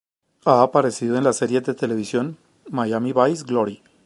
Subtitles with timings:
[0.45, 2.39] Ha aparecido en las series de televisión
[2.71, 3.83] "Miami Vice, Glory!